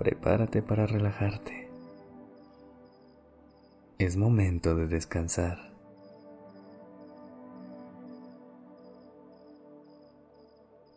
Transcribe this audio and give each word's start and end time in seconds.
Prepárate 0.00 0.62
para 0.62 0.86
relajarte. 0.86 1.68
Es 3.98 4.16
momento 4.16 4.74
de 4.74 4.86
descansar. 4.86 5.74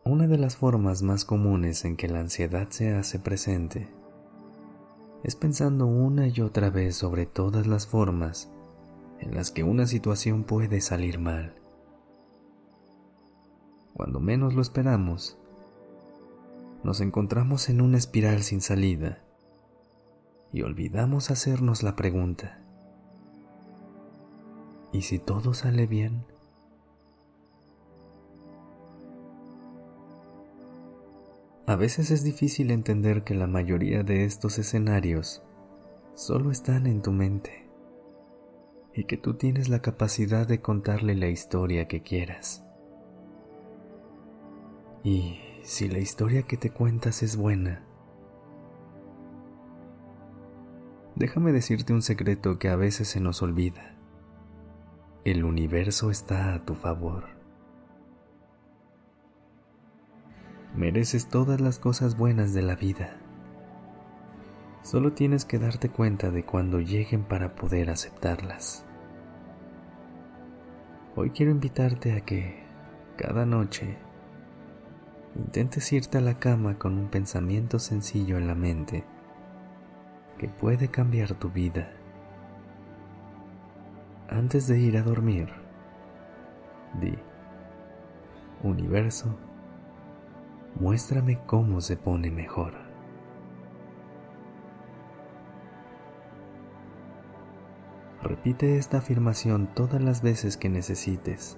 Una 0.06 0.28
de 0.28 0.38
las 0.38 0.56
formas 0.56 1.02
más 1.04 1.26
comunes 1.26 1.84
en 1.84 1.98
que 1.98 2.08
la 2.08 2.22
ansiedad 2.22 2.70
se 2.70 2.96
hace 2.96 3.20
presente 3.20 3.90
es 5.26 5.36
pensando 5.36 5.86
una 5.86 6.30
y 6.30 6.40
otra 6.40 6.70
vez 6.70 6.96
sobre 6.96 7.26
todas 7.26 7.68
las 7.68 7.86
formas 7.86 8.50
en 9.20 9.36
las 9.36 9.52
que 9.52 9.64
una 9.66 9.86
situación 9.86 10.46
puede 10.46 10.80
salir 10.80 11.20
mal. 11.20 11.56
Cuando 13.96 14.22
menos 14.22 14.54
lo 14.54 14.62
esperamos, 14.62 15.38
nos 16.84 17.00
encontramos 17.02 17.70
en 17.70 17.82
una 17.82 17.98
espiral 17.98 18.44
sin 18.44 18.62
salida 18.62 19.24
y 20.52 20.62
olvidamos 20.62 21.32
hacernos 21.32 21.82
la 21.82 21.96
pregunta, 21.96 22.62
¿y 24.92 25.02
si 25.02 25.18
todo 25.18 25.54
sale 25.54 25.88
bien? 25.88 26.26
A 31.66 31.76
veces 31.76 32.12
es 32.12 32.24
difícil 32.24 32.72
entender 32.72 33.24
que 33.24 33.34
la 33.34 33.48
mayoría 33.48 34.04
de 34.04 34.26
estos 34.26 34.60
escenarios 34.60 35.42
solo 36.14 36.52
están 36.52 36.86
en 36.88 37.02
tu 37.02 37.12
mente 37.12 37.70
y 38.94 39.06
que 39.06 39.18
tú 39.18 39.36
tienes 39.36 39.70
la 39.70 39.82
capacidad 39.82 40.46
de 40.46 40.62
contarle 40.62 41.16
la 41.16 41.30
historia 41.30 41.88
que 41.88 42.04
quieras. 42.04 42.64
Y 45.04 45.40
si 45.64 45.88
la 45.88 46.00
historia 46.00 46.44
que 46.44 46.58
te 46.58 46.72
cuentas 46.72 47.24
es 47.24 47.38
buena, 47.38 47.82
déjame 51.16 51.54
decirte 51.54 51.94
un 51.94 52.02
secreto 52.02 52.60
que 52.60 52.68
a 52.68 52.76
veces 52.76 53.08
se 53.08 53.22
nos 53.22 53.42
olvida. 53.42 53.96
El 55.24 55.46
universo 55.46 56.12
está 56.12 56.54
a 56.54 56.66
tu 56.66 56.76
favor. 56.76 57.28
Mereces 60.76 61.30
todas 61.30 61.62
las 61.62 61.80
cosas 61.80 62.18
buenas 62.18 62.54
de 62.54 62.62
la 62.62 62.76
vida. 62.76 63.18
Solo 64.82 65.14
tienes 65.14 65.46
que 65.46 65.60
darte 65.60 65.88
cuenta 65.88 66.30
de 66.30 66.44
cuando 66.44 66.82
lleguen 66.82 67.24
para 67.24 67.56
poder 67.56 67.90
aceptarlas. 67.90 68.86
Hoy 71.16 71.30
quiero 71.30 71.54
invitarte 71.54 72.18
a 72.18 72.22
que, 72.22 72.64
cada 73.16 73.46
noche, 73.46 73.98
intentes 75.36 75.92
irte 75.94 76.20
a 76.20 76.22
la 76.22 76.40
cama 76.40 76.78
con 76.78 76.98
un 76.98 77.10
pensamiento 77.10 77.80
sencillo 77.80 78.38
en 78.38 78.48
la 78.48 78.56
mente 78.56 79.04
que 80.38 80.48
puede 80.48 80.90
cambiar 80.90 81.34
tu 81.36 81.50
vida. 81.50 81.92
Antes 84.30 84.68
de 84.68 84.80
ir 84.80 84.98
a 84.98 85.04
dormir, 85.04 85.50
di, 87.00 87.18
universo, 88.62 89.38
muéstrame 90.80 91.40
cómo 91.46 91.82
se 91.82 91.98
pone 91.98 92.32
mejor. 92.32 92.74
Repite 98.22 98.78
esta 98.78 99.00
afirmación 99.00 99.68
todas 99.74 100.02
las 100.02 100.22
veces 100.22 100.58
que 100.58 100.70
necesites. 100.70 101.58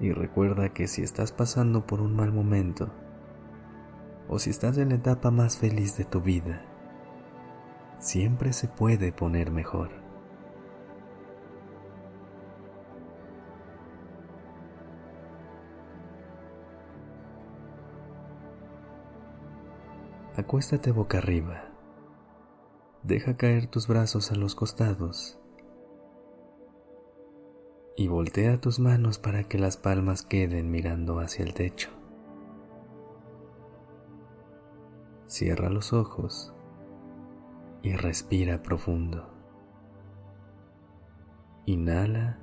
Y 0.00 0.12
recuerda 0.12 0.68
que 0.72 0.86
si 0.86 1.02
estás 1.02 1.32
pasando 1.32 1.86
por 1.86 2.00
un 2.00 2.14
mal 2.14 2.32
momento, 2.32 2.90
o 4.28 4.38
si 4.38 4.50
estás 4.50 4.78
en 4.78 4.90
la 4.90 4.96
etapa 4.96 5.30
más 5.30 5.56
feliz 5.56 5.96
de 5.96 6.04
tu 6.04 6.20
vida, 6.20 6.62
siempre 7.98 8.52
se 8.52 8.68
puede 8.68 9.12
poner 9.12 9.50
mejor. 9.50 9.90
Acuéstate 20.36 20.92
boca 20.92 21.18
arriba. 21.18 21.64
Deja 23.02 23.36
caer 23.36 23.66
tus 23.66 23.88
brazos 23.88 24.30
a 24.30 24.36
los 24.36 24.54
costados 24.54 25.40
y 27.98 28.06
voltea 28.06 28.60
tus 28.60 28.78
manos 28.78 29.18
para 29.18 29.42
que 29.42 29.58
las 29.58 29.76
palmas 29.76 30.22
queden 30.22 30.70
mirando 30.70 31.18
hacia 31.18 31.44
el 31.44 31.52
techo. 31.52 31.90
Cierra 35.26 35.68
los 35.68 35.92
ojos 35.92 36.54
y 37.82 37.94
respira 37.94 38.62
profundo. 38.62 39.28
Inhala. 41.66 42.38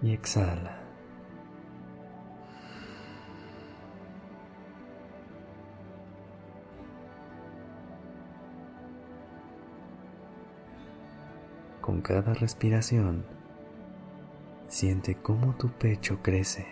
Y 0.00 0.12
exhala. 0.12 0.85
Cada 12.06 12.34
respiración, 12.34 13.24
siente 14.68 15.16
cómo 15.16 15.56
tu 15.56 15.70
pecho 15.70 16.22
crece. 16.22 16.64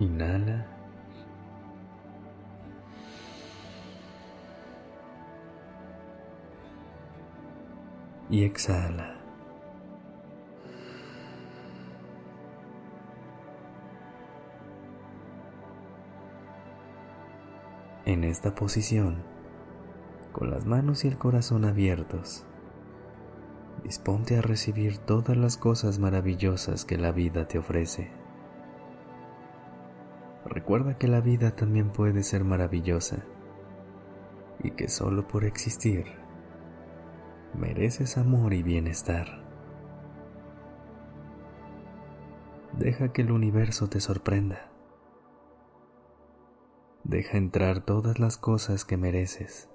Inhala. 0.00 0.66
Y 8.30 8.44
exhala. 8.44 9.18
En 18.06 18.24
esta 18.24 18.54
posición, 18.54 19.22
con 20.32 20.50
las 20.50 20.66
manos 20.66 21.04
y 21.04 21.08
el 21.08 21.18
corazón 21.18 21.64
abiertos. 21.64 22.44
Disponte 23.84 24.36
a 24.36 24.42
recibir 24.42 24.98
todas 24.98 25.36
las 25.36 25.56
cosas 25.56 25.98
maravillosas 25.98 26.84
que 26.84 26.98
la 26.98 27.12
vida 27.12 27.48
te 27.48 27.58
ofrece. 27.58 28.10
Recuerda 30.44 30.98
que 30.98 31.08
la 31.08 31.20
vida 31.20 31.54
también 31.54 31.90
puede 31.90 32.22
ser 32.22 32.44
maravillosa 32.44 33.24
y 34.62 34.72
que 34.72 34.88
solo 34.88 35.26
por 35.26 35.44
existir 35.44 36.06
mereces 37.54 38.16
amor 38.16 38.54
y 38.54 38.62
bienestar. 38.62 39.42
Deja 42.72 43.12
que 43.12 43.22
el 43.22 43.32
universo 43.32 43.88
te 43.88 44.00
sorprenda. 44.00 44.70
Deja 47.04 47.36
entrar 47.36 47.84
todas 47.84 48.18
las 48.18 48.38
cosas 48.38 48.84
que 48.84 48.96
mereces. 48.96 49.71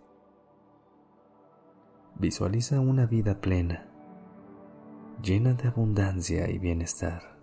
Visualiza 2.20 2.80
una 2.80 3.06
vida 3.06 3.40
plena, 3.40 3.86
llena 5.22 5.54
de 5.54 5.68
abundancia 5.68 6.50
y 6.50 6.58
bienestar. 6.58 7.38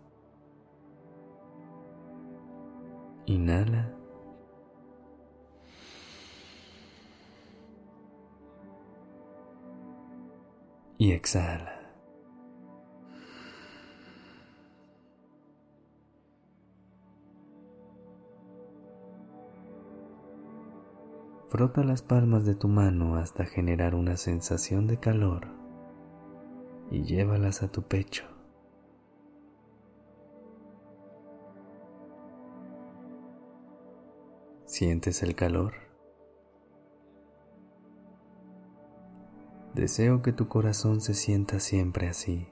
Inhala. 3.26 3.94
Y 10.98 11.12
exhala. 11.12 11.73
Frota 21.54 21.84
las 21.84 22.02
palmas 22.02 22.44
de 22.44 22.56
tu 22.56 22.66
mano 22.66 23.14
hasta 23.14 23.44
generar 23.44 23.94
una 23.94 24.16
sensación 24.16 24.88
de 24.88 24.98
calor 24.98 25.46
y 26.90 27.04
llévalas 27.04 27.62
a 27.62 27.70
tu 27.70 27.82
pecho. 27.82 28.24
¿Sientes 34.64 35.22
el 35.22 35.36
calor? 35.36 35.74
Deseo 39.74 40.22
que 40.22 40.32
tu 40.32 40.48
corazón 40.48 41.00
se 41.00 41.14
sienta 41.14 41.60
siempre 41.60 42.08
así, 42.08 42.48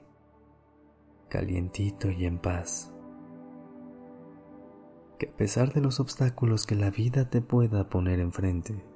calientito 1.27 2.09
y 2.09 2.23
en 2.23 2.37
paz. 2.37 2.93
Que 5.19 5.27
a 5.27 5.35
pesar 5.35 5.73
de 5.73 5.81
los 5.81 5.99
obstáculos 5.99 6.65
que 6.65 6.75
la 6.75 6.89
vida 6.89 7.29
te 7.29 7.41
pueda 7.41 7.89
poner 7.89 8.21
enfrente, 8.21 8.92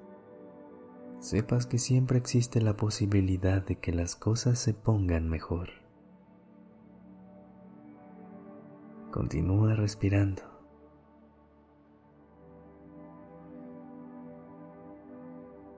sepas 1.20 1.66
que 1.66 1.80
siempre 1.80 2.18
existe 2.18 2.62
la 2.62 2.76
posibilidad 2.76 3.66
de 3.66 3.76
que 3.76 3.92
las 3.92 4.16
cosas 4.16 4.60
se 4.60 4.74
pongan 4.74 5.28
mejor. 5.30 5.70
Continúa 9.12 9.74
respirando. 9.76 10.44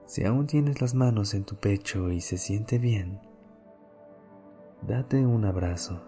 Si 0.04 0.24
aún 0.24 0.46
tienes 0.46 0.80
las 0.80 0.94
manos 0.94 1.34
en 1.34 1.44
tu 1.44 1.56
pecho 1.56 2.10
y 2.10 2.20
se 2.20 2.36
siente 2.36 2.78
bien, 2.78 3.20
date 4.82 5.24
un 5.24 5.44
abrazo. 5.44 6.02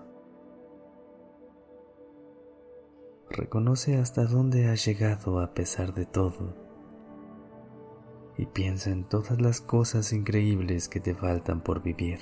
Reconoce 3.31 3.97
hasta 3.97 4.25
dónde 4.25 4.69
has 4.69 4.85
llegado 4.85 5.41
a 5.41 5.55
pesar 5.55 5.95
de 5.95 6.05
todo 6.05 6.62
y 8.37 8.47
piensa 8.47 8.91
en 8.91 9.05
todas 9.05 9.41
las 9.41 9.61
cosas 9.61 10.13
increíbles 10.13 10.89
que 10.89 11.01
te 11.01 11.15
faltan 11.15 11.61
por 11.61 11.83
vivir. 11.83 12.21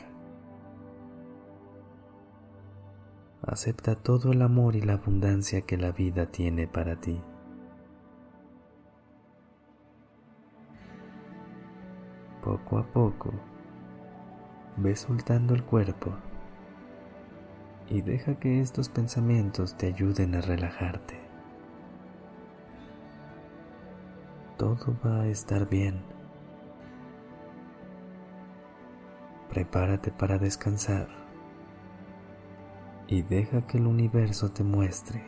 Acepta 3.43 3.95
todo 3.95 4.33
el 4.33 4.43
amor 4.43 4.77
y 4.77 4.83
la 4.83 4.95
abundancia 4.95 5.63
que 5.63 5.77
la 5.77 5.93
vida 5.93 6.27
tiene 6.27 6.67
para 6.67 7.01
ti. 7.01 7.21
Poco 12.43 12.79
a 12.79 12.87
poco, 12.93 13.33
ve 14.77 14.97
soltando 14.97 15.55
el 15.55 15.65
cuerpo 15.65 16.13
y 17.89 18.03
deja 18.03 18.39
que 18.39 18.61
estos 18.61 18.89
pensamientos 18.89 19.77
te 19.77 19.87
ayuden 19.87 20.35
a 20.35 20.41
relajarte. 20.41 21.30
Todo 24.61 24.95
va 25.03 25.23
a 25.23 25.27
estar 25.29 25.67
bien. 25.67 26.03
Prepárate 29.49 30.13
para 30.13 30.37
descansar 30.37 31.09
y 33.09 33.23
deja 33.23 33.67
que 33.67 33.79
el 33.79 33.87
universo 33.87 34.51
te 34.51 34.63
muestre 34.63 35.25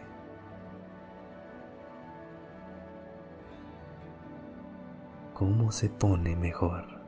cómo 5.32 5.72
se 5.72 5.88
pone 5.88 6.36
mejor. 6.36 7.01